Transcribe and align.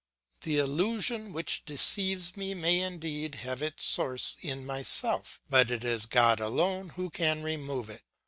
The 0.41 0.57
illusion 0.57 1.31
which 1.31 1.63
deceives 1.63 2.35
me 2.35 2.55
may 2.55 2.79
indeed 2.79 3.35
have 3.35 3.61
its 3.61 3.85
source 3.85 4.35
in 4.41 4.65
myself, 4.65 5.39
but 5.47 5.69
it 5.69 5.83
is 5.83 6.07
God 6.07 6.39
alone 6.39 6.89
who 6.95 7.11
can 7.11 7.43
remove 7.43 7.87
it. 7.87 8.01